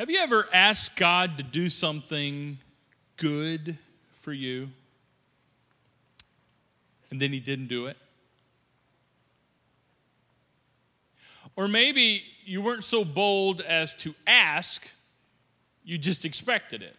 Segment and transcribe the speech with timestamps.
[0.00, 2.56] Have you ever asked God to do something
[3.18, 3.76] good
[4.14, 4.70] for you
[7.10, 7.98] and then He didn't do it?
[11.54, 14.90] Or maybe you weren't so bold as to ask,
[15.84, 16.96] you just expected it.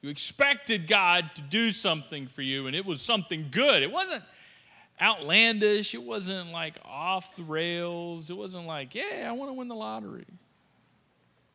[0.00, 3.82] You expected God to do something for you, and it was something good.
[3.82, 4.24] It wasn't
[4.98, 9.68] outlandish, it wasn't like off the rails, it wasn't like, yeah, I want to win
[9.68, 10.24] the lottery.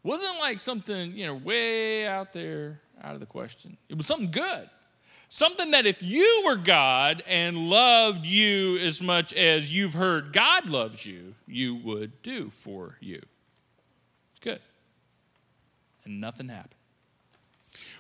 [0.06, 3.76] Wasn't like something, you know, way out there, out of the question.
[3.90, 4.70] It was something good.
[5.30, 10.70] Something that if you were God and loved you as much as you've heard God
[10.70, 13.20] loves you, you would do for you.
[14.30, 14.60] It's good.
[16.04, 16.76] And nothing happened.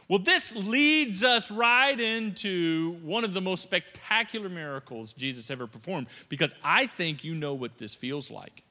[0.07, 6.05] Well, this leads us right into one of the most spectacular miracles Jesus ever performed
[6.29, 8.61] because I think you know what this feels like.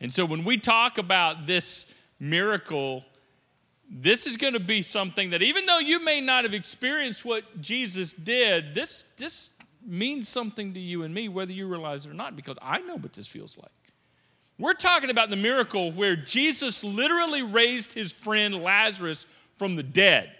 [0.00, 3.04] And so when we talk about this miracle,
[3.90, 7.60] this is going to be something that even though you may not have experienced what
[7.60, 9.50] Jesus did, this, this
[9.86, 12.96] means something to you and me, whether you realize it or not, because I know
[12.96, 13.70] what this feels like.
[14.58, 20.30] We're talking about the miracle where Jesus literally raised his friend Lazarus from the dead.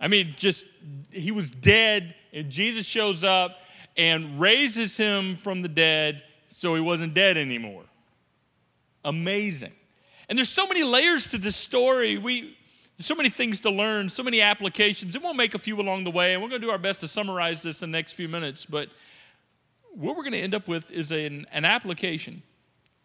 [0.00, 0.64] I mean, just
[1.10, 3.58] he was dead, and Jesus shows up
[3.96, 7.84] and raises him from the dead so he wasn't dead anymore.
[9.04, 9.72] Amazing.
[10.28, 12.18] And there's so many layers to this story.
[12.18, 12.56] We
[12.98, 16.10] so many things to learn, so many applications, and we'll make a few along the
[16.10, 18.28] way, and we're going to do our best to summarize this in the next few
[18.28, 18.64] minutes.
[18.64, 18.88] But
[19.94, 22.42] what we're going to end up with is an, an application,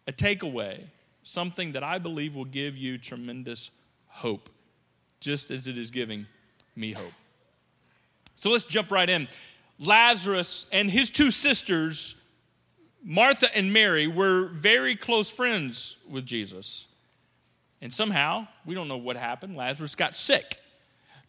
[0.06, 0.84] a takeaway,
[1.22, 3.70] something that I believe will give you tremendous
[4.06, 4.48] hope,
[5.20, 6.26] just as it is giving
[6.76, 7.12] me hope.
[8.36, 9.28] So let's jump right in.
[9.80, 12.14] Lazarus and his two sisters,
[13.02, 16.86] Martha and Mary, were very close friends with Jesus.
[17.80, 20.58] And somehow, we don't know what happened, Lazarus got sick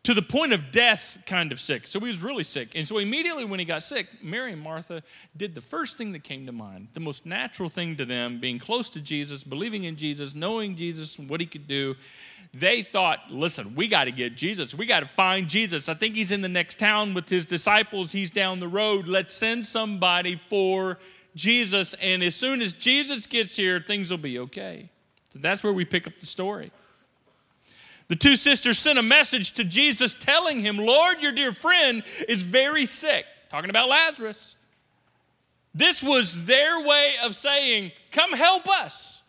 [0.04, 1.86] to the point of death, kind of sick.
[1.86, 2.70] So he was really sick.
[2.74, 5.04] And so immediately when he got sick, Mary and Martha
[5.36, 8.60] did the first thing that came to mind, the most natural thing to them, being
[8.60, 11.96] close to Jesus, believing in Jesus, knowing Jesus, and what he could do.
[12.54, 14.74] They thought, listen, we got to get Jesus.
[14.74, 15.90] We got to find Jesus.
[15.90, 18.12] I think he's in the next town with his disciples.
[18.12, 19.08] He's down the road.
[19.08, 20.98] Let's send somebody for
[21.36, 21.94] Jesus.
[21.96, 24.90] And as soon as Jesus gets here, things will be okay.
[25.30, 26.72] So that's where we pick up the story.
[28.08, 32.42] The two sisters sent a message to Jesus telling him, Lord, your dear friend is
[32.42, 33.26] very sick.
[33.50, 34.56] Talking about Lazarus.
[35.76, 39.22] This was their way of saying, Come help us.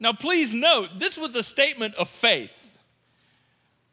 [0.00, 2.78] Now, please note, this was a statement of faith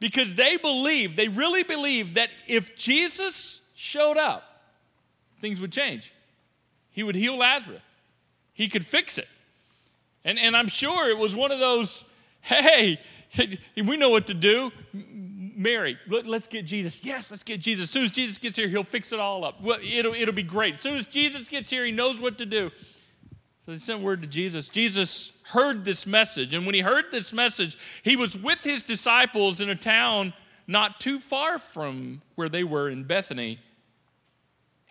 [0.00, 4.42] because they believed, they really believed that if Jesus showed up,
[5.40, 6.12] things would change.
[6.98, 7.80] He would heal Lazarus,
[8.54, 9.28] he could fix it.
[10.24, 12.04] And, and I'm sure it was one of those,
[12.40, 13.00] hey,
[13.76, 14.72] we know what to do.
[14.92, 17.04] Mary, let, us get Jesus.
[17.04, 17.84] Yes, let's get Jesus.
[17.84, 19.62] As soon as Jesus gets here, he'll fix it all up.
[19.62, 20.74] Well, it'll, it'll be great.
[20.74, 22.72] As soon as Jesus gets here, he knows what to do.
[23.60, 24.68] So they sent word to Jesus.
[24.68, 26.52] Jesus heard this message.
[26.52, 30.32] And when he heard this message, he was with his disciples in a town
[30.66, 33.60] not too far from where they were in Bethany.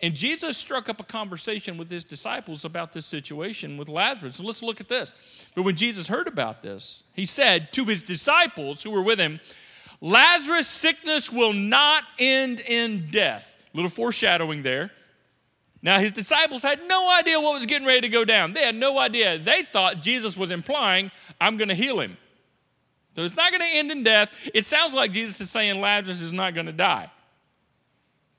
[0.00, 4.36] And Jesus struck up a conversation with his disciples about this situation with Lazarus.
[4.36, 5.12] So let's look at this.
[5.56, 9.40] But when Jesus heard about this, he said to his disciples who were with him,
[10.00, 13.66] Lazarus' sickness will not end in death.
[13.74, 14.92] A little foreshadowing there.
[15.82, 18.52] Now, his disciples had no idea what was getting ready to go down.
[18.52, 19.38] They had no idea.
[19.38, 21.10] They thought Jesus was implying,
[21.40, 22.16] I'm going to heal him.
[23.14, 24.48] So it's not going to end in death.
[24.54, 27.10] It sounds like Jesus is saying Lazarus is not going to die.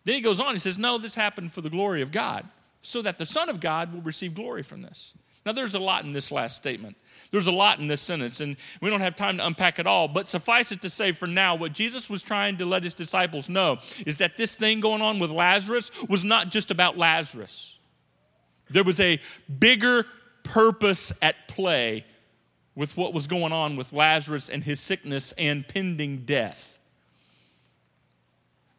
[0.03, 2.45] Then he goes on, he says, No, this happened for the glory of God,
[2.81, 5.13] so that the Son of God will receive glory from this.
[5.45, 6.97] Now, there's a lot in this last statement.
[7.31, 10.07] There's a lot in this sentence, and we don't have time to unpack it all,
[10.07, 13.47] but suffice it to say for now, what Jesus was trying to let his disciples
[13.47, 17.77] know is that this thing going on with Lazarus was not just about Lazarus.
[18.69, 19.19] There was a
[19.59, 20.05] bigger
[20.43, 22.05] purpose at play
[22.75, 26.78] with what was going on with Lazarus and his sickness and pending death.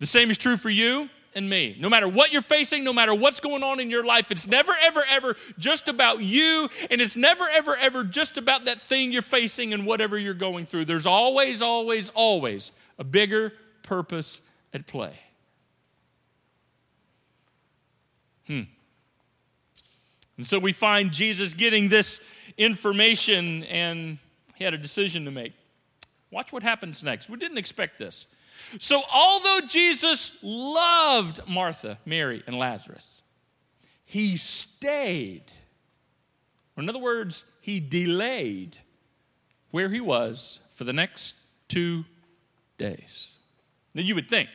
[0.01, 1.77] The same is true for you and me.
[1.79, 4.73] No matter what you're facing, no matter what's going on in your life, it's never,
[4.83, 9.23] ever, ever just about you, and it's never, ever, ever just about that thing you're
[9.23, 10.87] facing and whatever you're going through.
[10.87, 13.53] There's always, always, always a bigger
[13.83, 14.41] purpose
[14.73, 15.15] at play.
[18.47, 18.63] Hmm.
[20.39, 22.21] And so we find Jesus getting this
[22.57, 24.19] information, and
[24.57, 25.53] he had a decision to make.
[26.31, 27.29] Watch what happens next.
[27.29, 28.27] We didn't expect this.
[28.79, 33.23] So, although Jesus loved Martha, Mary, and Lazarus,
[34.05, 35.45] he stayed.
[36.77, 38.79] Or in other words, he delayed
[39.71, 41.37] where he was for the next
[41.69, 42.05] two
[42.79, 43.37] days.
[43.95, 44.49] Now you would think,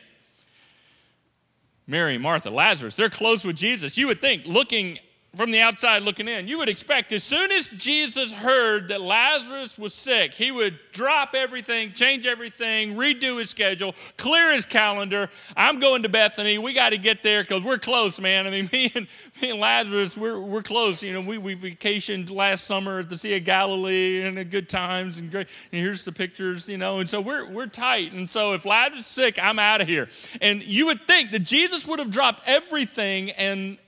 [1.86, 3.96] Mary, Martha, Lazarus, they're close with Jesus.
[3.96, 4.98] You would think, looking
[5.36, 9.78] from the outside looking in, you would expect as soon as Jesus heard that Lazarus
[9.78, 15.28] was sick, he would drop everything, change everything, redo his schedule, clear his calendar.
[15.56, 16.58] I'm going to Bethany.
[16.58, 18.46] We got to get there because we're close, man.
[18.46, 19.06] I mean, me and,
[19.42, 21.02] me and Lazarus, we're, we're close.
[21.02, 24.68] You know, we, we vacationed last summer at the Sea of Galilee and had good
[24.68, 25.48] times and great.
[25.72, 28.12] And here's the pictures, you know, and so we're, we're tight.
[28.12, 30.08] And so if Lazarus is sick, I'm out of here.
[30.40, 33.78] And you would think that Jesus would have dropped everything and,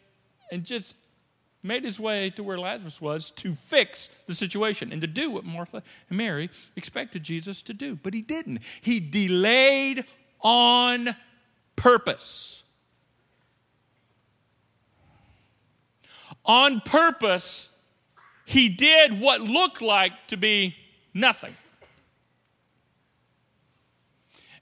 [0.52, 0.96] and just
[1.62, 5.44] made his way to where Lazarus was to fix the situation and to do what
[5.44, 7.96] Martha and Mary expected Jesus to do.
[7.96, 8.62] But he didn't.
[8.80, 10.04] He delayed
[10.40, 11.16] on
[11.76, 12.62] purpose.
[16.44, 17.70] On purpose,
[18.46, 20.76] he did what looked like to be
[21.12, 21.56] nothing.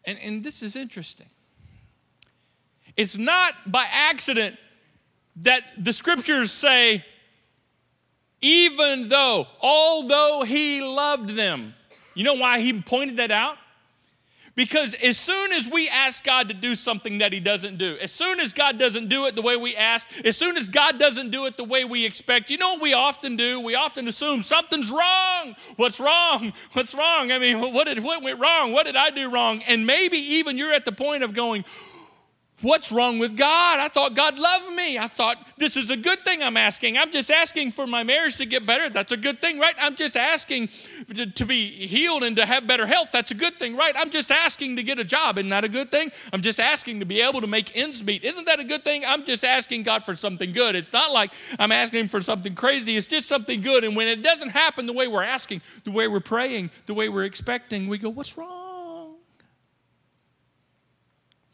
[0.05, 1.29] And, and this is interesting.
[2.97, 4.57] It's not by accident
[5.37, 7.05] that the scriptures say,
[8.41, 11.75] even though, although he loved them.
[12.15, 13.59] You know why he pointed that out?
[14.57, 18.11] Because as soon as we ask God to do something that He doesn't do, as
[18.11, 21.31] soon as God doesn't do it the way we ask, as soon as God doesn't
[21.31, 23.61] do it the way we expect, you know what we often do?
[23.61, 25.55] We often assume something's wrong.
[25.77, 26.55] What's wrong?
[26.73, 27.31] What's wrong?
[27.33, 28.73] I mean, what, did, what went wrong?
[28.73, 29.63] What did I do wrong?
[29.69, 31.67] And maybe even you're at the point of going,
[32.63, 33.81] What's wrong with God?
[33.81, 34.97] I thought God loved me.
[34.97, 36.97] I thought this is a good thing I'm asking.
[36.97, 38.89] I'm just asking for my marriage to get better.
[38.89, 39.75] That's a good thing, right?
[39.79, 40.71] I'm just asking
[41.35, 43.13] to, be healed and to have better health.
[43.13, 43.95] That's a good thing, right?
[43.95, 45.37] I'm just asking to get a job.
[45.37, 46.11] Isn't that a good thing?
[46.33, 48.25] I'm just asking to be able to make ends meet.
[48.25, 49.05] Isn't that a good thing?
[49.07, 50.77] I'm just asking God for something good.
[50.77, 52.97] It's not like I'm asking for something crazy.
[52.97, 53.85] It's just something good.
[53.85, 57.11] And when it doesn't happen the way we're asking, the way we're praying, the way
[57.11, 58.66] we're expecting, we go, what's wrong?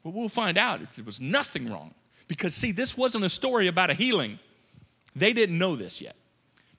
[0.03, 1.95] But we'll find out if there was nothing wrong.
[2.29, 4.39] Because, see, this wasn't a story about a healing.
[5.15, 6.17] They didn't know this yet.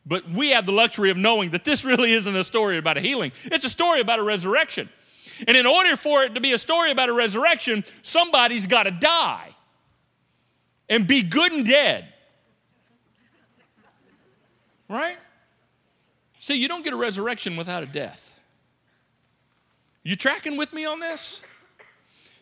[0.05, 3.01] But we have the luxury of knowing that this really isn't a story about a
[3.01, 4.89] healing, it's a story about a resurrection.
[5.47, 8.91] And in order for it to be a story about a resurrection, somebody's got to
[8.91, 9.49] die
[10.89, 12.07] and be good and dead.
[14.87, 15.17] Right?
[16.39, 18.39] See, you don't get a resurrection without a death.
[20.03, 21.41] You tracking with me on this?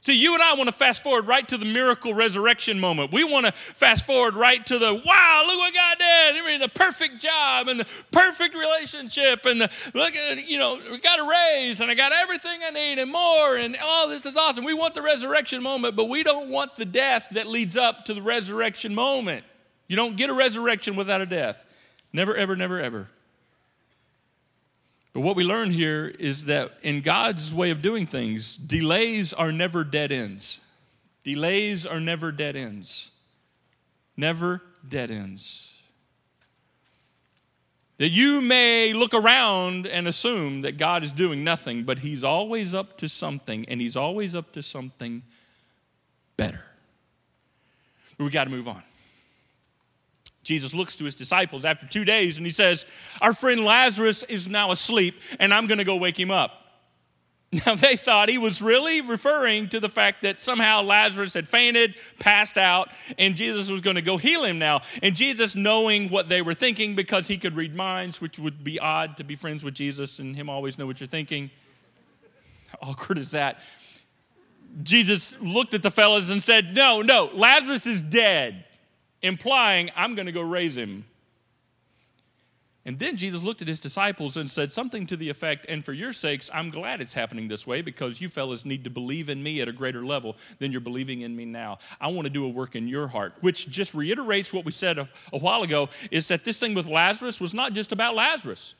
[0.03, 3.13] See, you and I want to fast forward right to the miracle resurrection moment.
[3.13, 6.35] We want to fast forward right to the wow, look what God did.
[6.37, 10.79] I mean, the perfect job and the perfect relationship and the look at you know,
[10.89, 14.25] we got a raise and I got everything I need and more and oh, this
[14.25, 14.65] is awesome.
[14.65, 18.15] We want the resurrection moment, but we don't want the death that leads up to
[18.15, 19.45] the resurrection moment.
[19.87, 21.63] You don't get a resurrection without a death.
[22.11, 23.07] Never, ever, never, ever.
[25.13, 29.51] But what we learn here is that in God's way of doing things, delays are
[29.51, 30.61] never dead ends.
[31.23, 33.11] Delays are never dead ends.
[34.15, 35.81] Never dead ends.
[37.97, 42.73] That you may look around and assume that God is doing nothing, but He's always
[42.73, 45.21] up to something, and He's always up to something
[46.37, 46.63] better.
[48.17, 48.81] But we got to move on.
[50.43, 52.85] Jesus looks to his disciples after two days and he says,
[53.21, 56.57] Our friend Lazarus is now asleep, and I'm going to go wake him up.
[57.65, 61.97] Now, they thought he was really referring to the fact that somehow Lazarus had fainted,
[62.17, 64.79] passed out, and Jesus was going to go heal him now.
[65.03, 68.79] And Jesus, knowing what they were thinking, because he could read minds, which would be
[68.79, 71.51] odd to be friends with Jesus and him always know what you're thinking.
[72.67, 73.59] How awkward is that?
[74.81, 78.63] Jesus looked at the fellas and said, No, no, Lazarus is dead
[79.21, 81.05] implying, I'm going to go raise him.
[82.83, 85.93] And then Jesus looked at his disciples and said something to the effect, And for
[85.93, 89.43] your sakes, I'm glad it's happening this way because you fellas need to believe in
[89.43, 91.77] me at a greater level than you're believing in me now.
[91.99, 94.97] I want to do a work in your heart, which just reiterates what we said
[94.97, 98.73] a, a while ago is that this thing with Lazarus was not just about Lazarus.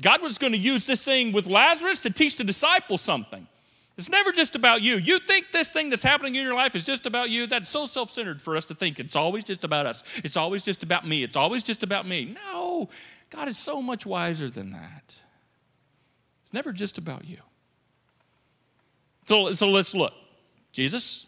[0.00, 3.46] God was going to use this thing with Lazarus to teach the disciples something.
[3.96, 4.98] It's never just about you.
[4.98, 7.46] You think this thing that's happening in your life is just about you.
[7.46, 10.20] That's so self centered for us to think it's always just about us.
[10.22, 11.22] It's always just about me.
[11.22, 12.36] It's always just about me.
[12.52, 12.88] No,
[13.30, 15.14] God is so much wiser than that.
[16.42, 17.38] It's never just about you.
[19.24, 20.12] So, so let's look.
[20.72, 21.26] Jesus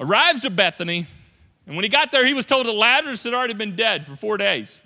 [0.00, 1.06] arrives at Bethany,
[1.66, 4.16] and when he got there, he was told that Lazarus had already been dead for
[4.16, 4.82] four days,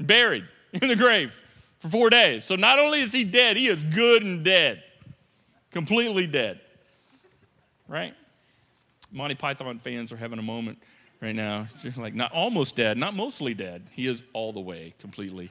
[0.00, 1.40] buried in the grave
[1.78, 2.44] for four days.
[2.44, 4.82] So not only is he dead, he is good and dead
[5.72, 6.60] completely dead.
[7.88, 8.14] Right?
[9.10, 10.78] Monty Python fans are having a moment
[11.20, 11.66] right now.
[11.96, 13.90] like, not almost dead, not mostly dead.
[13.92, 15.50] He is all the way completely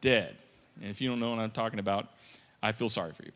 [0.00, 0.36] dead.
[0.80, 2.08] And if you don't know what I'm talking about,
[2.62, 3.32] I feel sorry for you.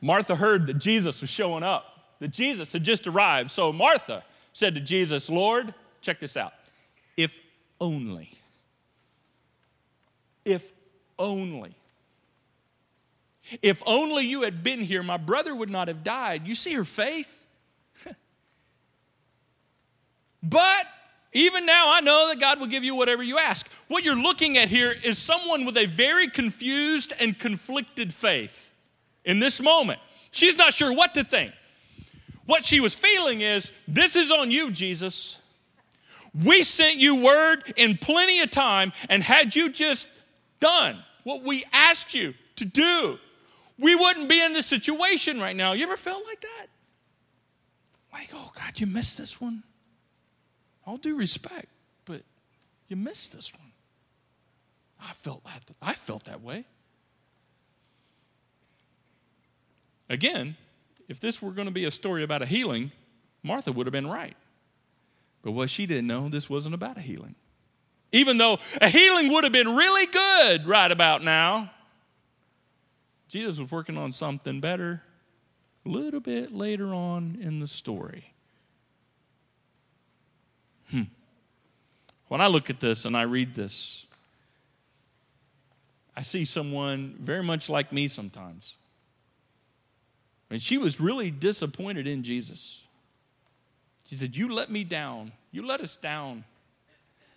[0.00, 3.50] Martha heard that Jesus was showing up, that Jesus had just arrived.
[3.50, 6.52] So Martha said to Jesus, Lord, check this out.
[7.16, 7.40] If
[7.80, 8.32] only,
[10.44, 10.72] if
[11.18, 11.74] only,
[13.62, 16.46] if only you had been here, my brother would not have died.
[16.46, 17.46] You see her faith?
[20.42, 20.86] but
[21.32, 23.70] even now, I know that God will give you whatever you ask.
[23.88, 28.72] What you're looking at here is someone with a very confused and conflicted faith
[29.24, 30.00] in this moment.
[30.30, 31.52] She's not sure what to think.
[32.46, 35.38] What she was feeling is, This is on you, Jesus.
[36.44, 40.08] We sent you word in plenty of time, and had you just
[40.60, 43.18] done what we asked you to do,
[43.78, 45.72] we wouldn't be in this situation right now.
[45.72, 46.66] You ever felt like that?
[48.12, 49.62] Like, oh God, you missed this one.
[50.86, 51.66] All due respect,
[52.04, 52.22] but
[52.88, 53.72] you missed this one.
[55.00, 55.62] I felt that.
[55.80, 56.64] I felt that way.
[60.08, 60.56] Again,
[61.08, 62.92] if this were going to be a story about a healing,
[63.42, 64.36] Martha would have been right.
[65.42, 67.34] But what she didn't know, this wasn't about a healing.
[68.10, 71.70] Even though a healing would have been really good right about now,
[73.28, 75.02] Jesus was working on something better
[75.84, 78.32] a little bit later on in the story.
[80.90, 81.02] Hmm.
[82.28, 84.06] When I look at this and I read this,
[86.16, 88.76] I see someone very much like me sometimes.
[90.50, 92.82] And she was really disappointed in Jesus.
[94.06, 95.32] She said, You let me down.
[95.52, 96.44] You let us down.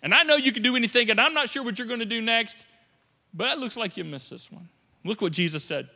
[0.02, 2.06] And I know you can do anything, and I'm not sure what you're going to
[2.06, 2.56] do next,
[3.32, 4.68] but it looks like you missed this one.
[5.04, 5.88] Look what Jesus said.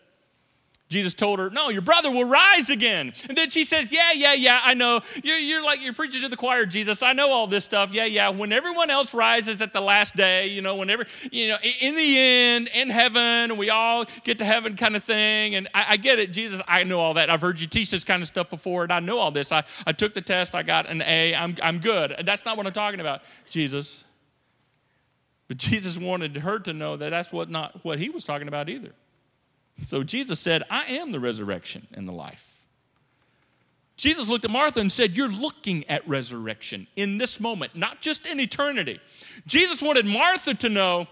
[0.89, 3.13] Jesus told her, No, your brother will rise again.
[3.29, 5.01] And then she says, Yeah, yeah, yeah, I know.
[5.25, 7.03] You're, you're, like, you're preaching to the choir, Jesus.
[7.03, 7.93] I know all this stuff.
[7.93, 8.29] Yeah, yeah.
[8.29, 12.19] When everyone else rises at the last day, you know, whenever, you know, in the
[12.19, 15.57] end, in heaven, we all get to heaven kind of thing.
[15.57, 16.61] And I, I get it, Jesus.
[16.69, 17.31] I know all that.
[17.31, 19.51] I've heard you teach this kind of stuff before, and I know all this.
[19.51, 21.35] I, I took the test, I got an A.
[21.35, 22.15] I'm, I'm good.
[22.25, 24.06] That's not what I'm talking about, Jesus.
[25.49, 28.69] But Jesus wanted her to know that that's what not what he was talking about
[28.69, 28.93] either.
[29.83, 32.57] So Jesus said, I am the resurrection and the life.
[33.97, 38.27] Jesus looked at Martha and said, You're looking at resurrection in this moment, not just
[38.27, 39.01] in eternity.
[39.47, 41.07] Jesus wanted Martha to know,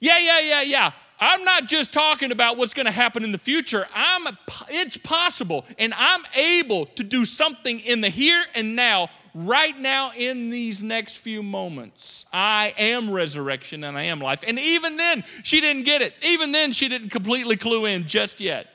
[0.00, 0.90] Yeah, yeah, yeah, yeah.
[1.20, 3.86] I'm not just talking about what's going to happen in the future.
[3.94, 4.36] I'm
[4.68, 10.10] it's possible and I'm able to do something in the here and now right now
[10.16, 12.24] in these next few moments.
[12.32, 14.44] I am resurrection and I am life.
[14.46, 16.14] And even then she didn't get it.
[16.26, 18.68] Even then she didn't completely clue in just yet.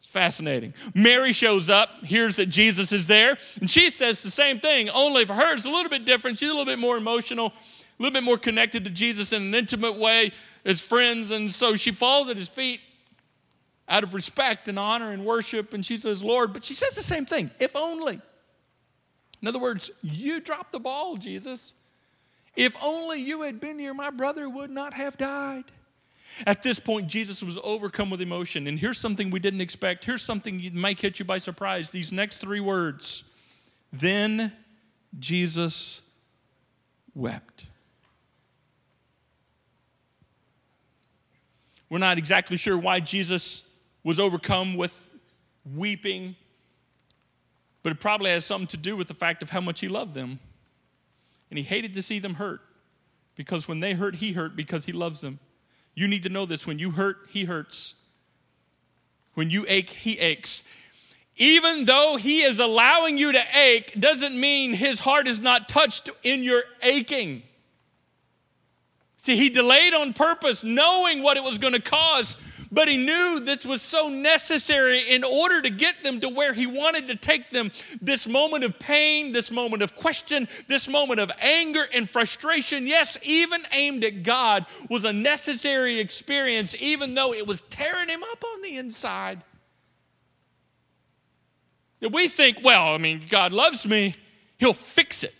[0.00, 0.74] It's fascinating.
[0.94, 5.24] Mary shows up, hears that Jesus is there, and she says the same thing, only
[5.24, 6.38] for her it's a little bit different.
[6.38, 7.52] She's a little bit more emotional, a
[8.02, 10.32] little bit more connected to Jesus in an intimate way
[10.64, 11.30] as friends.
[11.30, 12.80] And so she falls at his feet
[13.88, 15.74] out of respect and honor and worship.
[15.74, 18.20] And she says, Lord, but she says the same thing, if only.
[19.42, 21.74] In other words, you dropped the ball, Jesus.
[22.56, 25.64] If only you had been here, my brother would not have died.
[26.46, 28.66] At this point, Jesus was overcome with emotion.
[28.66, 30.04] And here's something we didn't expect.
[30.04, 31.90] Here's something that might catch you by surprise.
[31.90, 33.24] These next three words
[33.92, 34.52] Then
[35.18, 36.02] Jesus
[37.14, 37.66] wept.
[41.94, 43.62] We're not exactly sure why Jesus
[44.02, 45.14] was overcome with
[45.76, 46.34] weeping,
[47.84, 50.12] but it probably has something to do with the fact of how much he loved
[50.12, 50.40] them.
[51.50, 52.62] And he hated to see them hurt
[53.36, 55.38] because when they hurt, he hurt because he loves them.
[55.94, 57.94] You need to know this when you hurt, he hurts.
[59.34, 60.64] When you ache, he aches.
[61.36, 66.10] Even though he is allowing you to ache, doesn't mean his heart is not touched
[66.24, 67.44] in your aching.
[69.24, 72.36] See, he delayed on purpose, knowing what it was going to cause,
[72.70, 76.66] but he knew this was so necessary in order to get them to where he
[76.66, 77.70] wanted to take them.
[78.02, 83.16] This moment of pain, this moment of question, this moment of anger and frustration, yes,
[83.22, 88.44] even aimed at God, was a necessary experience, even though it was tearing him up
[88.44, 89.42] on the inside.
[92.02, 94.16] We think, well, I mean, God loves me,
[94.58, 95.34] he'll fix it.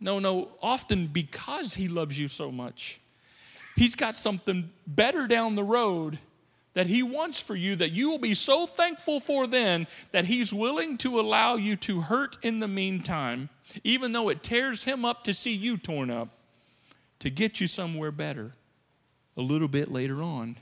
[0.00, 3.00] No, no, often because he loves you so much
[3.78, 6.18] He's got something better down the road
[6.74, 10.52] that He wants for you that you will be so thankful for then that He's
[10.52, 13.50] willing to allow you to hurt in the meantime,
[13.84, 16.28] even though it tears Him up to see you torn up,
[17.20, 18.52] to get you somewhere better
[19.36, 20.56] a little bit later on.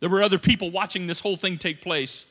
[0.00, 2.24] There were other people watching this whole thing take place.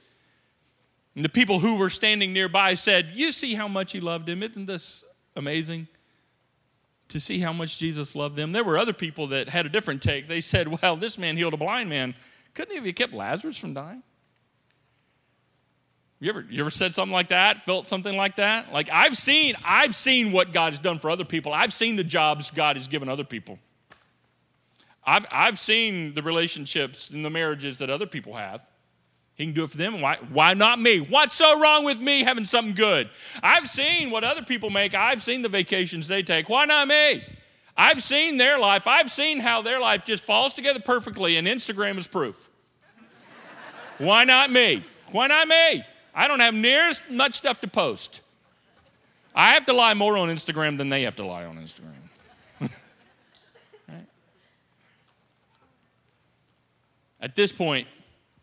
[1.16, 4.42] And the people who were standing nearby said, You see how much he loved him.
[4.42, 5.04] Isn't this
[5.36, 5.88] amazing?
[7.14, 8.52] To see how much Jesus loved them.
[8.52, 10.28] There were other people that had a different take.
[10.28, 12.14] They said, well, this man healed a blind man.
[12.54, 14.04] Couldn't he have kept Lazarus from dying?
[16.20, 17.64] You ever, you ever said something like that?
[17.64, 18.72] Felt something like that?
[18.72, 21.54] Like I've seen, I've seen what God has done for other people.
[21.54, 23.60] I've seen the jobs God has given other people.
[25.06, 28.66] I've, I've seen the relationships and the marriages that other people have.
[29.36, 30.00] He can do it for them.
[30.00, 31.00] Why, why not me?
[31.00, 33.10] What's so wrong with me having something good?
[33.42, 34.94] I've seen what other people make.
[34.94, 36.50] I've seen the vacations they take.
[36.50, 37.24] Why not me?
[37.76, 38.86] I've seen their life.
[38.86, 42.50] I've seen how their life just falls together perfectly, and Instagram is proof.
[43.98, 44.84] Why not me?
[45.12, 45.84] Why not me?
[46.14, 48.22] I don't have near as much stuff to post.
[49.34, 51.90] I have to lie more on Instagram than they have to lie on Instagram.
[57.20, 57.88] At this point,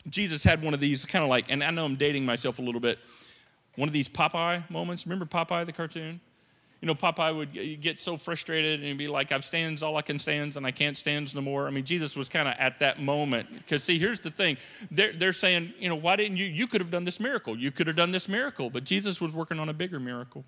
[0.09, 2.63] Jesus had one of these kind of like, and I know I'm dating myself a
[2.63, 2.99] little bit,
[3.77, 5.07] one of these Popeye moments.
[5.07, 6.21] Remember Popeye, the cartoon?
[6.81, 10.19] You know, Popeye would get so frustrated and be like, I've stands all I can
[10.19, 11.67] stands and I can't stands no more.
[11.67, 13.53] I mean, Jesus was kind of at that moment.
[13.53, 14.57] Because, see, here's the thing
[14.91, 16.47] they're, they're saying, you know, why didn't you?
[16.47, 17.55] You could have done this miracle.
[17.55, 18.71] You could have done this miracle.
[18.71, 20.45] But Jesus was working on a bigger miracle.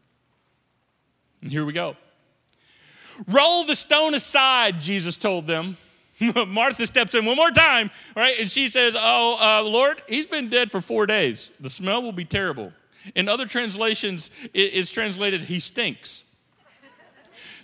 [1.43, 1.97] And here we go.
[3.29, 5.77] Roll the stone aside, Jesus told them.
[6.49, 8.39] Martha steps in one more time, right?
[8.39, 11.51] And she says, Oh, uh, Lord, he's been dead for four days.
[11.61, 12.73] The smell will be terrible.
[13.15, 16.25] In other translations, it's translated, he stinks.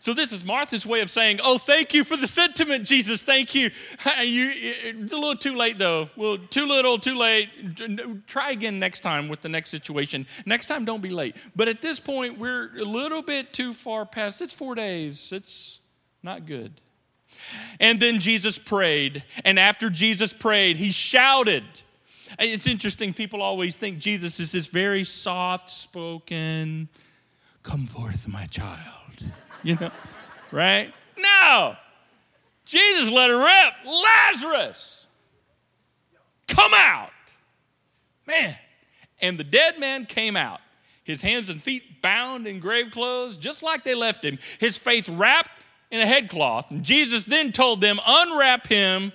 [0.00, 3.22] So this is Martha's way of saying, "Oh, thank you for the sentiment, Jesus.
[3.24, 3.64] Thank you.
[4.22, 6.08] you it's a little too late, though.
[6.16, 7.48] Well, too little, too late.
[8.26, 10.26] Try again next time with the next situation.
[10.46, 11.36] Next time, don't be late.
[11.54, 14.40] But at this point, we're a little bit too far past.
[14.40, 15.32] It's four days.
[15.32, 15.80] It's
[16.22, 16.80] not good."
[17.80, 19.24] And then Jesus prayed.
[19.44, 21.64] And after Jesus prayed, he shouted.
[22.38, 26.88] It's interesting, people always think Jesus is this very soft spoken,
[27.62, 29.22] come forth, my child.
[29.62, 29.90] You know,
[30.52, 30.92] right?
[31.18, 31.76] No.
[32.64, 33.74] Jesus let it rip.
[33.86, 35.06] Lazarus,
[36.46, 37.10] come out.
[38.26, 38.56] Man.
[39.20, 40.60] And the dead man came out,
[41.02, 45.08] his hands and feet bound in grave clothes, just like they left him, his face
[45.08, 45.50] wrapped
[45.90, 46.70] in a headcloth.
[46.70, 49.12] And Jesus then told them, Unwrap him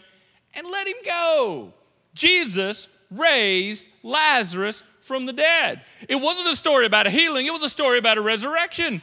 [0.53, 1.73] and let him go.
[2.13, 5.81] Jesus raised Lazarus from the dead.
[6.07, 9.01] It wasn't a story about a healing, it was a story about a resurrection.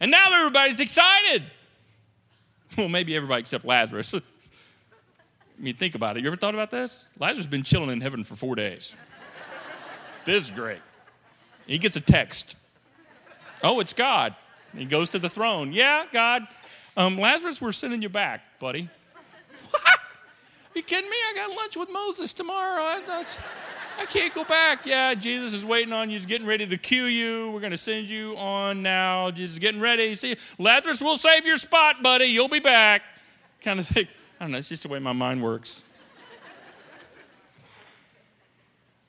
[0.00, 1.44] And now everybody's excited.
[2.76, 4.14] Well, maybe everybody except Lazarus.
[4.14, 4.20] I
[5.58, 6.22] mean, think about it.
[6.22, 7.06] You ever thought about this?
[7.18, 8.96] Lazarus has been chilling in heaven for four days.
[10.24, 10.80] this is great.
[11.66, 12.56] He gets a text.
[13.62, 14.34] Oh, it's God.
[14.76, 15.72] He goes to the throne.
[15.72, 16.48] Yeah, God,
[16.96, 18.88] um, Lazarus, we're sending you back, buddy.
[19.70, 19.82] what?
[19.86, 19.98] Are
[20.74, 21.16] you kidding me?
[21.16, 22.82] I got lunch with Moses tomorrow.
[22.82, 23.24] I,
[23.98, 24.84] I can't go back.
[24.84, 26.18] Yeah, Jesus is waiting on you.
[26.18, 27.50] He's getting ready to cue you.
[27.50, 29.30] We're going to send you on now.
[29.30, 30.14] Jesus is getting ready.
[30.14, 32.26] See, Lazarus will save your spot, buddy.
[32.26, 33.02] You'll be back.
[33.62, 34.08] Kind of thing.
[34.40, 34.58] I don't know.
[34.58, 35.84] It's just the way my mind works.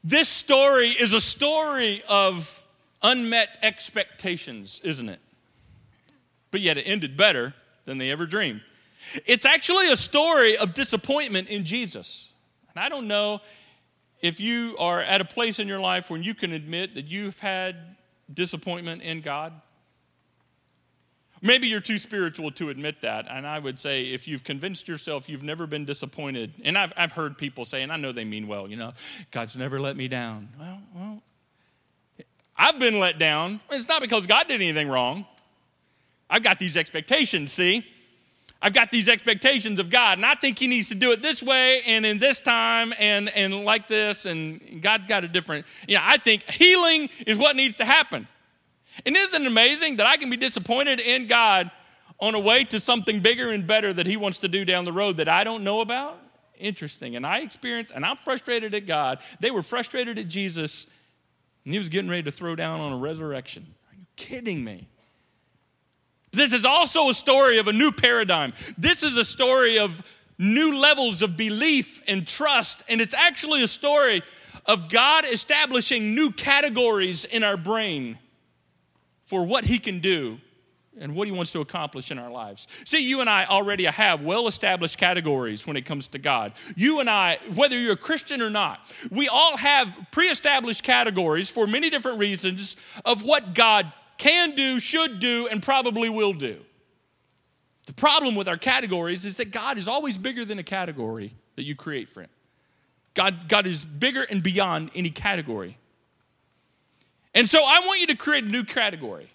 [0.03, 2.65] this story is a story of
[3.01, 5.19] unmet expectations, isn't it?
[6.51, 7.53] But yet it ended better
[7.85, 8.61] than they ever dreamed.
[9.25, 12.33] It's actually a story of disappointment in Jesus.
[12.73, 13.41] And I don't know
[14.21, 17.39] if you are at a place in your life when you can admit that you've
[17.39, 17.75] had
[18.33, 19.53] disappointment in God.
[21.41, 23.27] Maybe you're too spiritual to admit that.
[23.29, 27.11] And I would say if you've convinced yourself you've never been disappointed, and I've, I've
[27.11, 28.93] heard people say, and I know they mean well, you know,
[29.31, 30.47] God's never let me down.
[30.57, 31.23] Well, well,
[32.55, 33.59] I've been let down.
[33.71, 35.25] It's not because God did anything wrong.
[36.29, 37.85] I've got these expectations, see?
[38.63, 41.43] I've got these expectations of God, and I think He needs to do it this
[41.43, 45.95] way and in this time and, and like this, and God got a different, you
[45.95, 48.25] know, I think healing is what needs to happen.
[49.05, 51.71] And isn't it amazing that I can be disappointed in God
[52.19, 54.93] on a way to something bigger and better that He wants to do down the
[54.93, 56.17] road that I don't know about?
[56.57, 57.17] Interesting.
[57.17, 59.19] And I experience, and I'm frustrated at God.
[59.41, 60.87] They were frustrated at Jesus,
[61.65, 63.65] and He was getting ready to throw down on a resurrection.
[63.91, 64.87] Are you kidding me?
[66.33, 68.53] This is also a story of a new paradigm.
[68.77, 70.01] This is a story of
[70.39, 72.83] new levels of belief and trust.
[72.89, 74.23] And it's actually a story
[74.65, 78.17] of God establishing new categories in our brain
[79.25, 80.39] for what He can do
[80.99, 82.67] and what He wants to accomplish in our lives.
[82.85, 86.53] See, you and I already have well established categories when it comes to God.
[86.75, 91.49] You and I, whether you're a Christian or not, we all have pre established categories
[91.49, 96.59] for many different reasons of what God can do, should do, and probably will do.
[97.85, 101.63] The problem with our categories is that God is always bigger than a category that
[101.63, 102.29] you create for Him.
[103.13, 105.77] God, God is bigger and beyond any category.
[107.35, 109.29] And so I want you to create a new category.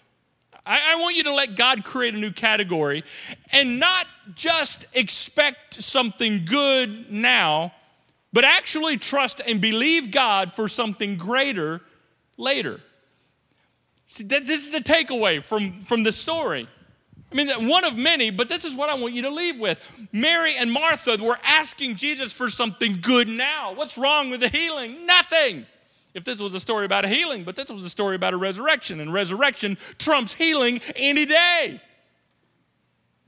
[0.65, 3.03] I, I want you to let God create a new category
[3.51, 7.73] and not just expect something good now,
[8.33, 11.81] but actually trust and believe God for something greater
[12.37, 12.81] later.
[14.11, 16.67] See, this is the takeaway from, from the story.
[17.31, 19.87] I mean, one of many, but this is what I want you to leave with.
[20.11, 23.71] Mary and Martha were asking Jesus for something good now.
[23.75, 25.05] What's wrong with the healing?
[25.05, 25.67] Nothing.
[26.15, 28.37] If this was a story about a healing, but this was a story about a
[28.37, 31.79] resurrection, and resurrection trumps healing any day.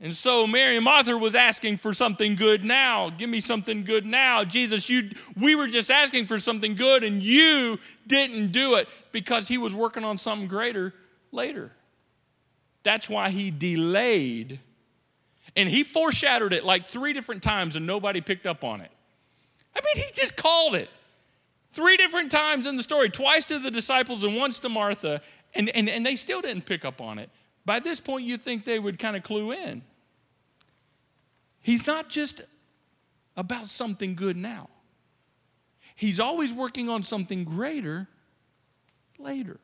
[0.02, 3.08] And so Mary and Martha was asking for something good now.
[3.08, 4.42] Give me something good now.
[4.42, 5.10] Jesus, you
[5.40, 9.72] we were just asking for something good and you didn't do it because he was
[9.72, 10.92] working on something greater
[11.30, 11.70] later.
[12.82, 14.58] That's why he delayed.
[15.56, 18.90] And he foreshadowed it like 3 different times and nobody picked up on it.
[19.76, 20.90] I mean, he just called it.
[21.70, 25.22] Three different times in the story, twice to the disciples and once to Martha,
[25.54, 27.30] and, and, and they still didn't pick up on it.
[27.64, 29.82] By this point, you think they would kind of clue in.
[31.62, 32.42] He's not just
[33.36, 34.68] about something good now,
[35.94, 38.08] He's always working on something greater
[39.18, 39.60] later.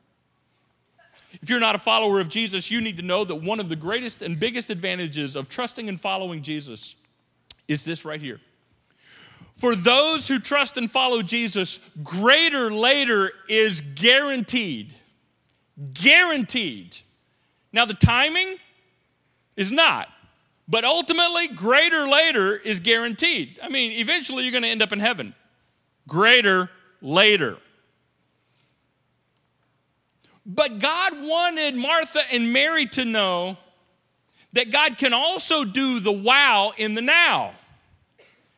[1.41, 3.75] If you're not a follower of Jesus, you need to know that one of the
[3.75, 6.95] greatest and biggest advantages of trusting and following Jesus
[7.67, 8.39] is this right here.
[9.55, 14.93] For those who trust and follow Jesus, greater later is guaranteed.
[15.93, 16.97] Guaranteed.
[17.71, 18.55] Now, the timing
[19.55, 20.07] is not.
[20.69, 23.59] But ultimately, greater later is guaranteed.
[23.63, 25.33] I mean, eventually you're going to end up in heaven.
[26.07, 26.69] Greater
[27.01, 27.57] later.
[30.45, 33.57] But God wanted Martha and Mary to know
[34.53, 37.53] that God can also do the wow in the now.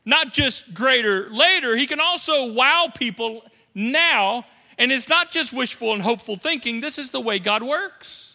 [0.03, 3.41] Not just greater later, He can also wow people
[3.73, 4.45] now.
[4.77, 8.30] And it's not just wishful and hopeful thinking, this is the way God works.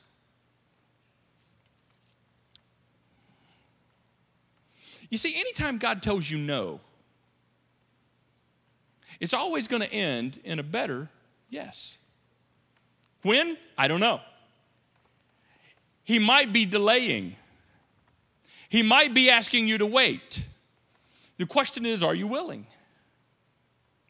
[5.10, 6.80] You see, anytime God tells you no,
[9.20, 11.08] it's always going to end in a better
[11.48, 11.98] yes.
[13.22, 13.56] When?
[13.78, 14.20] I don't know.
[16.04, 17.36] He might be delaying,
[18.68, 20.44] He might be asking you to wait.
[21.38, 22.66] The question is are you willing?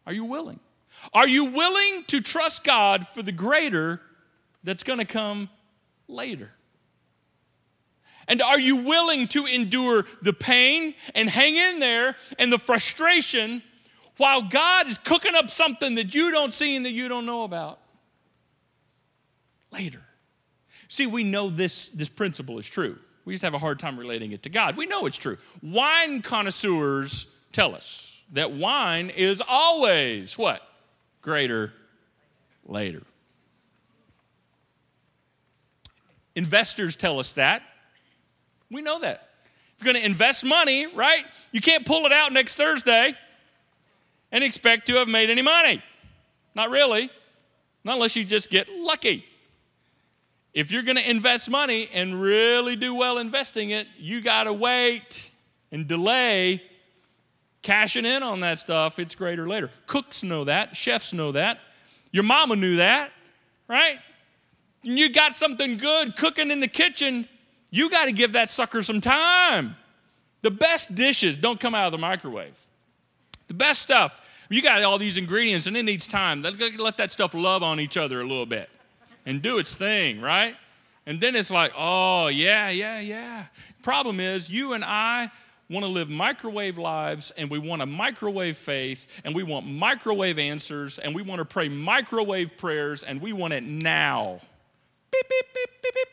[0.06, 0.60] Are you willing?
[1.12, 4.00] Are you willing to trust God for the greater
[4.62, 5.48] that's going to come
[6.08, 6.50] later?
[8.28, 13.62] And are you willing to endure the pain and hang in there and the frustration
[14.16, 17.44] while God is cooking up something that you don't see and that you don't know
[17.44, 17.78] about?
[19.70, 20.02] Later.
[20.88, 22.98] See, we know this, this principle is true.
[23.24, 24.76] We just have a hard time relating it to God.
[24.76, 25.36] We know it's true.
[25.62, 30.62] Wine connoisseurs tell us that wine is always what?
[31.22, 31.72] Greater
[32.64, 33.02] later.
[36.34, 37.62] Investors tell us that.
[38.70, 39.28] We know that.
[39.78, 43.14] If you're going to invest money, right, you can't pull it out next Thursday
[44.32, 45.82] and expect to have made any money.
[46.54, 47.10] Not really,
[47.84, 49.24] not unless you just get lucky.
[50.54, 54.52] If you're going to invest money and really do well investing it, you got to
[54.54, 55.30] wait
[55.70, 56.62] and delay
[57.60, 58.98] cashing in on that stuff.
[58.98, 59.70] It's greater later.
[59.86, 61.58] Cooks know that, chefs know that.
[62.12, 63.12] Your mama knew that,
[63.68, 63.98] right?
[64.82, 67.28] You got something good cooking in the kitchen,
[67.76, 69.76] you got to give that sucker some time.
[70.40, 72.58] The best dishes don't come out of the microwave.
[73.48, 76.42] The best stuff, you got all these ingredients and it needs time.
[76.42, 78.70] Let that stuff love on each other a little bit
[79.24, 80.56] and do its thing, right?
[81.04, 83.44] And then it's like, oh, yeah, yeah, yeah.
[83.82, 85.30] Problem is, you and I
[85.68, 90.38] want to live microwave lives and we want a microwave faith and we want microwave
[90.38, 94.40] answers and we want to pray microwave prayers and we want it now.
[95.10, 96.08] Beep, beep, beep.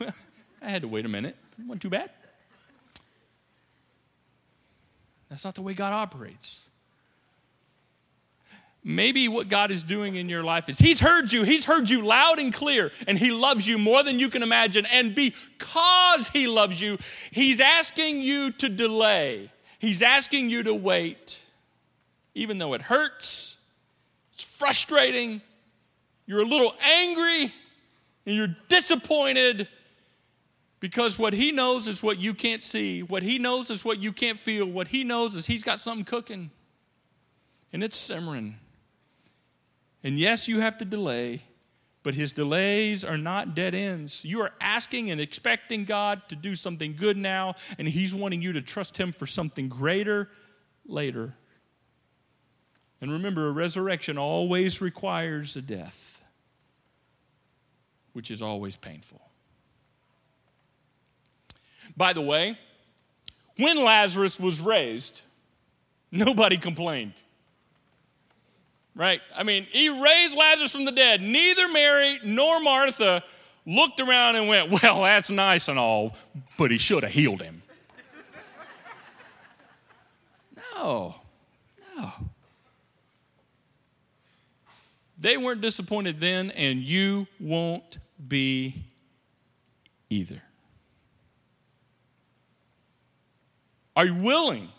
[0.62, 1.36] I had to wait a minute.
[1.58, 2.10] It wasn't too bad.
[5.28, 6.68] That's not the way God operates.
[8.82, 12.02] Maybe what God is doing in your life is He's heard you, He's heard you
[12.02, 14.86] loud and clear, and He loves you more than you can imagine.
[14.86, 16.96] And because He loves you,
[17.30, 21.38] He's asking you to delay, He's asking you to wait,
[22.34, 23.56] even though it hurts,
[24.32, 25.42] it's frustrating,
[26.26, 27.52] you're a little angry,
[28.24, 29.68] and you're disappointed
[30.80, 33.02] because what he knows is what you can't see.
[33.02, 34.66] What he knows is what you can't feel.
[34.66, 36.50] What he knows is he's got something cooking
[37.72, 38.56] and it's simmering.
[40.02, 41.42] And yes, you have to delay,
[42.02, 44.24] but his delays are not dead ends.
[44.24, 48.54] You are asking and expecting God to do something good now, and he's wanting you
[48.54, 50.30] to trust him for something greater
[50.86, 51.34] later.
[53.02, 56.16] And remember, a resurrection always requires a death.
[58.12, 59.29] which is always painful.
[62.00, 62.58] By the way,
[63.58, 65.20] when Lazarus was raised,
[66.10, 67.12] nobody complained.
[68.94, 69.20] Right?
[69.36, 71.20] I mean, he raised Lazarus from the dead.
[71.20, 73.22] Neither Mary nor Martha
[73.66, 76.16] looked around and went, Well, that's nice and all,
[76.56, 77.62] but he should have healed him.
[80.56, 81.16] no,
[81.98, 82.12] no.
[85.18, 88.86] They weren't disappointed then, and you won't be
[90.08, 90.40] either.
[94.00, 94.70] Are you willing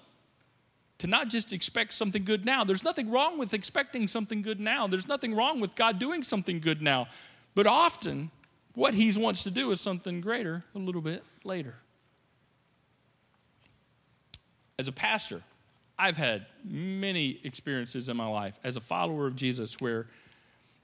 [0.97, 2.63] to not just expect something good now?
[2.63, 4.87] There's nothing wrong with expecting something good now.
[4.87, 7.05] There's nothing wrong with God doing something good now.
[7.53, 8.31] But often,
[8.73, 11.75] what He wants to do is something greater a little bit later.
[14.79, 15.43] As a pastor,
[15.99, 20.07] I've had many experiences in my life as a follower of Jesus where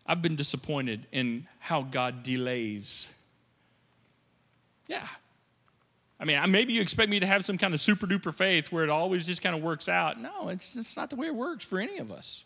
[0.06, 3.12] I've been disappointed in how God delays.
[4.88, 5.08] Yeah,
[6.20, 8.84] I mean, maybe you expect me to have some kind of super duper faith where
[8.84, 10.20] it always just kind of works out.
[10.20, 12.44] No, it's, it's not the way it works for any of us.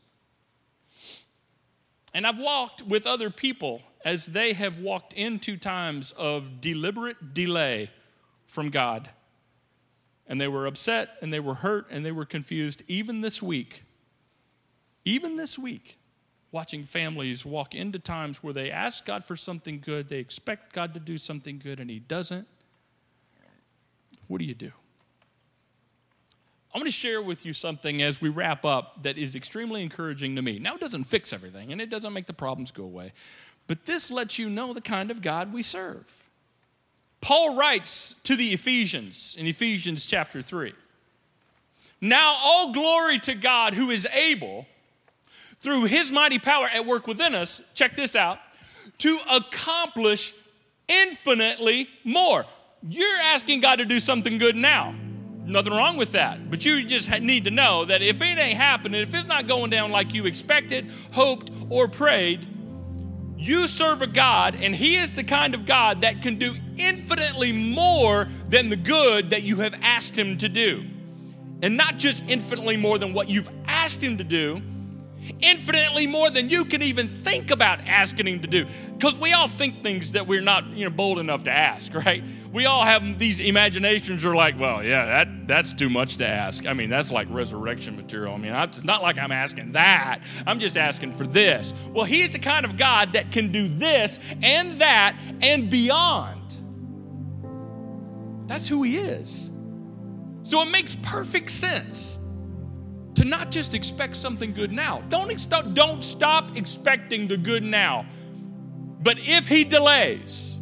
[2.13, 7.89] And I've walked with other people as they have walked into times of deliberate delay
[8.45, 9.09] from God.
[10.27, 13.83] And they were upset and they were hurt and they were confused, even this week.
[15.05, 15.97] Even this week,
[16.51, 20.93] watching families walk into times where they ask God for something good, they expect God
[20.93, 22.47] to do something good, and He doesn't
[24.31, 24.71] what do you do?
[26.73, 30.37] I'm going to share with you something as we wrap up that is extremely encouraging
[30.37, 30.57] to me.
[30.57, 33.11] Now, it doesn't fix everything and it doesn't make the problems go away,
[33.67, 36.29] but this lets you know the kind of God we serve.
[37.19, 40.73] Paul writes to the Ephesians in Ephesians chapter 3
[41.99, 44.65] Now, all glory to God who is able,
[45.57, 48.39] through his mighty power at work within us, check this out,
[48.99, 50.33] to accomplish
[50.87, 52.45] infinitely more.
[52.87, 54.95] You're asking God to do something good now.
[55.45, 56.49] Nothing wrong with that.
[56.49, 59.69] But you just need to know that if it ain't happening, if it's not going
[59.69, 62.47] down like you expected, hoped, or prayed,
[63.37, 67.51] you serve a God, and He is the kind of God that can do infinitely
[67.51, 70.83] more than the good that you have asked Him to do.
[71.61, 74.61] And not just infinitely more than what you've asked Him to do,
[75.41, 78.65] infinitely more than you can even think about asking him to do.
[78.93, 82.23] Because we all think things that we're not you know bold enough to ask right?
[82.51, 86.65] We all have these imaginations are like well yeah that that's too much to ask.
[86.67, 88.33] I mean that's like resurrection material.
[88.33, 90.19] I mean it's not like i'm asking that.
[90.45, 91.73] I'm just asking for this.
[91.91, 96.37] Well he's the kind of god that can do this and that and beyond.
[98.47, 99.49] That's who he is.
[100.43, 102.17] So it makes perfect sense
[103.15, 105.03] to not just expect something good now.
[105.09, 108.05] Don't, ex- don't stop expecting the good now.
[109.01, 110.55] But if he delays,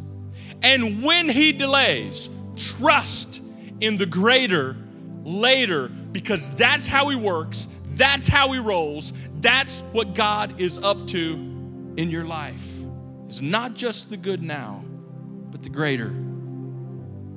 [0.62, 3.42] and when he delays, trust
[3.80, 4.76] in the greater
[5.24, 11.06] later because that's how he works, that's how he rolls, that's what God is up
[11.08, 11.32] to
[11.96, 12.78] in your life.
[13.26, 14.84] It's not just the good now,
[15.50, 16.12] but the greater.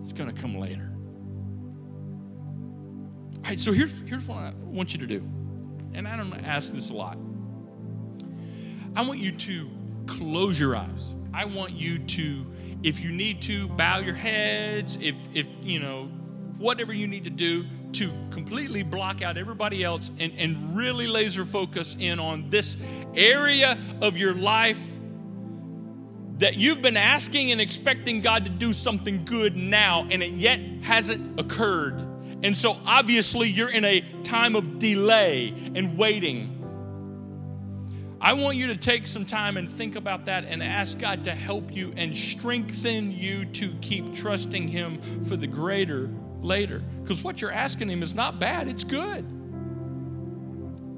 [0.02, 0.83] It's going to come later.
[3.58, 5.20] So here's, here's what I want you to do.
[5.94, 7.18] And I don't ask this a lot.
[8.96, 9.70] I want you to
[10.08, 11.16] close your eyes.
[11.34, 12.46] I want you to,
[12.84, 16.06] if you need to, bow your heads, if, if you know,
[16.58, 21.46] whatever you need to do to completely block out everybody else and, and really laser
[21.46, 22.78] focus in on this
[23.16, 24.96] area of your life
[26.38, 30.60] that you've been asking and expecting God to do something good now and it yet
[30.82, 32.13] hasn't occurred.
[32.44, 36.60] And so obviously you're in a time of delay and waiting.
[38.20, 41.32] I want you to take some time and think about that and ask God to
[41.34, 46.80] help you and strengthen you to keep trusting Him for the greater later.
[47.02, 49.26] Because what you're asking Him is not bad, it's good.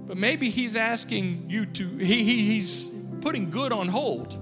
[0.08, 4.41] But maybe He's asking you to, he, he, He's putting good on hold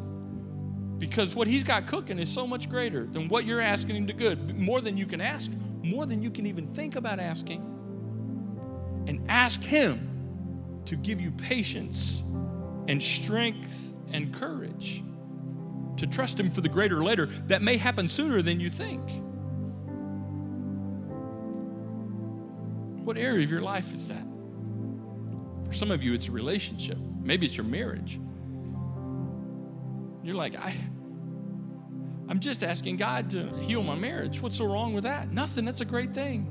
[0.99, 4.13] because what He's got cooking is so much greater than what you're asking Him to
[4.13, 5.51] good, more than you can ask
[5.83, 7.61] more than you can even think about asking,
[9.07, 12.23] and ask Him to give you patience
[12.87, 15.03] and strength and courage
[15.97, 19.01] to trust Him for the greater later that may happen sooner than you think.
[23.05, 24.25] What area of your life is that?
[25.65, 26.97] For some of you, it's a relationship.
[27.21, 28.19] Maybe it's your marriage.
[30.23, 30.73] You're like, I,
[32.33, 34.41] I'm just asking God to heal my marriage.
[34.41, 35.31] What's so wrong with that?
[35.31, 35.65] Nothing.
[35.65, 36.47] That's a great thing.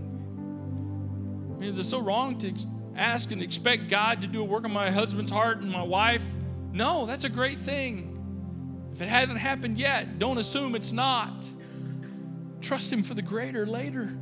[1.56, 2.54] I mean, is it so wrong to
[2.94, 6.24] ask and expect God to do a work on my husband's heart and my wife?
[6.72, 8.90] No, that's a great thing.
[8.92, 11.50] If it hasn't happened yet, don't assume it's not.
[12.60, 14.16] Trust Him for the greater later.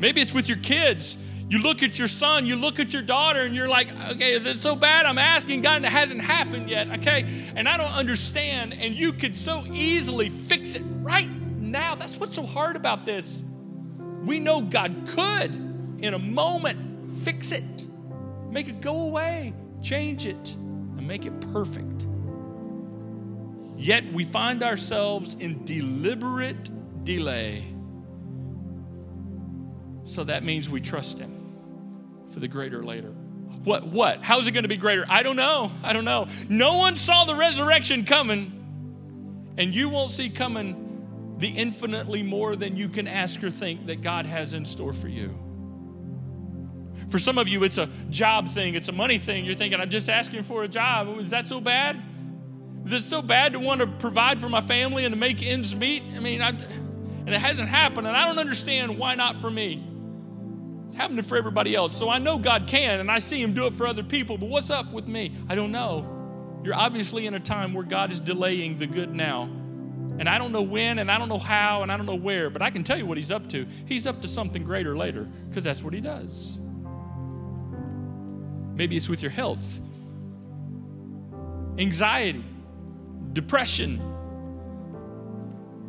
[0.00, 1.16] Maybe it's with your kids.
[1.48, 4.44] You look at your son, you look at your daughter, and you're like, okay, is
[4.44, 5.06] it so bad?
[5.06, 7.24] I'm asking God, and it hasn't happened yet, okay?
[7.56, 11.94] And I don't understand, and you could so easily fix it right now.
[11.94, 13.42] That's what's so hard about this.
[14.24, 15.54] We know God could,
[16.00, 17.86] in a moment, fix it,
[18.50, 22.08] make it go away, change it, and make it perfect.
[23.78, 27.64] Yet we find ourselves in deliberate delay.
[30.04, 31.37] So that means we trust Him
[32.30, 33.10] for the greater later.
[33.64, 33.86] What?
[33.86, 34.22] What?
[34.22, 35.04] How's it going to be greater?
[35.08, 35.70] I don't know.
[35.82, 36.26] I don't know.
[36.48, 42.76] No one saw the resurrection coming, and you won't see coming the infinitely more than
[42.76, 45.38] you can ask or think that God has in store for you.
[47.08, 49.44] For some of you, it's a job thing, it's a money thing.
[49.44, 51.08] You're thinking, I'm just asking for a job.
[51.08, 52.02] Oh, is that so bad?
[52.84, 55.74] Is it so bad to want to provide for my family and to make ends
[55.74, 56.02] meet?
[56.14, 59.87] I mean, I, and it hasn't happened, and I don't understand why not for me.
[60.98, 61.96] Happening for everybody else.
[61.96, 64.48] So I know God can, and I see Him do it for other people, but
[64.48, 65.32] what's up with me?
[65.48, 66.60] I don't know.
[66.64, 69.44] You're obviously in a time where God is delaying the good now.
[70.18, 72.50] And I don't know when, and I don't know how, and I don't know where,
[72.50, 73.64] but I can tell you what He's up to.
[73.86, 76.58] He's up to something greater later, because that's what He does.
[78.74, 79.80] Maybe it's with your health,
[81.78, 82.44] anxiety
[83.32, 84.02] depression,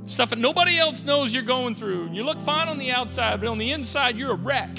[0.03, 2.11] stuff that nobody else knows you're going through.
[2.11, 4.77] You look fine on the outside, but on the inside, you're a wreck.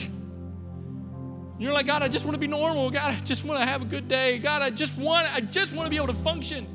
[1.60, 2.90] You're like, God, I just want to be normal.
[2.90, 4.38] God, I just want to have a good day.
[4.38, 6.66] God, I just want, I just want to be able to function.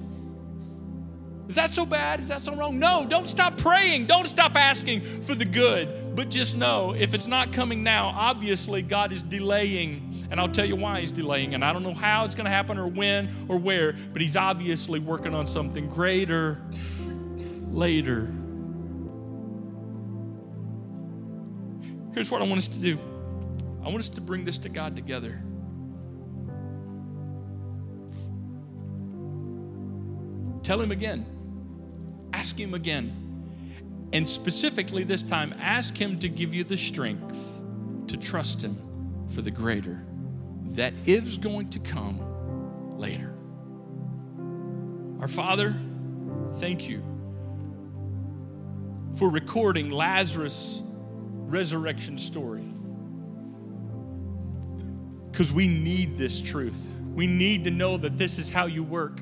[1.50, 2.20] Is that so bad?
[2.20, 2.78] Is that so wrong?
[2.78, 4.06] No, don't stop praying.
[4.06, 6.16] Don't stop asking for the good.
[6.16, 10.28] But just know if it's not coming now, obviously God is delaying.
[10.30, 11.56] And I'll tell you why He's delaying.
[11.56, 14.38] And I don't know how it's going to happen or when or where, but He's
[14.38, 16.62] obviously working on something greater
[17.72, 18.32] later.
[22.14, 23.00] Here's what I want us to do
[23.86, 25.42] I want us to bring this to God together.
[30.64, 31.36] Tell Him again
[32.46, 33.22] ask Him again.
[34.14, 37.64] And specifically this time, ask Him to give you the strength
[38.08, 40.06] to trust Him for the greater
[40.70, 43.34] that is going to come later.
[45.20, 45.74] Our Father,
[46.60, 47.02] thank you
[49.18, 52.75] for recording Lazarus' resurrection story.
[55.36, 56.90] Because we need this truth.
[57.14, 59.20] We need to know that this is how you work.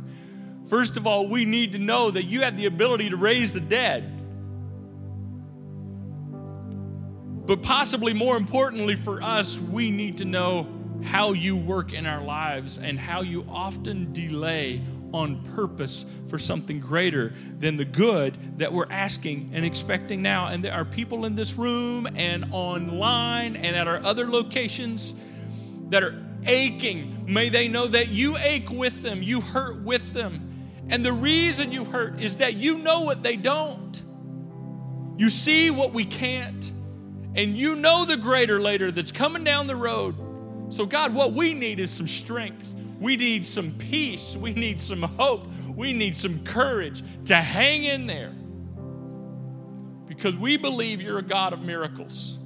[0.67, 3.59] First of all, we need to know that you have the ability to raise the
[3.59, 4.21] dead.
[7.47, 10.67] But possibly more importantly for us, we need to know
[11.03, 16.79] how you work in our lives and how you often delay on purpose for something
[16.79, 20.45] greater than the good that we're asking and expecting now.
[20.45, 25.15] And there are people in this room and online and at our other locations
[25.93, 27.25] that are aching.
[27.27, 30.53] May they know that you ache with them, you hurt with them
[30.89, 34.03] and the reason you hurt is that you know what they don't.
[35.17, 36.71] You see what we can't.
[37.35, 40.15] And you know the greater later that's coming down the road.
[40.73, 42.75] So, God, what we need is some strength.
[42.99, 44.35] We need some peace.
[44.35, 45.47] We need some hope.
[45.75, 48.33] We need some courage to hang in there.
[50.07, 52.37] Because we believe you're a God of miracles.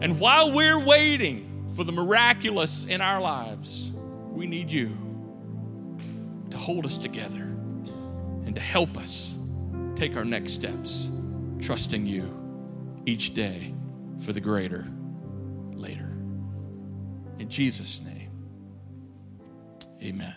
[0.00, 1.47] And while we're waiting
[1.78, 3.92] for the miraculous in our lives,
[4.32, 4.88] we need you
[6.50, 7.44] to hold us together
[8.44, 9.38] and to help us
[9.94, 11.12] take our next steps,
[11.60, 12.34] trusting you
[13.06, 13.72] each day
[14.24, 14.88] for the greater
[15.72, 16.10] later.
[17.38, 18.32] In Jesus' name,
[20.02, 20.34] amen.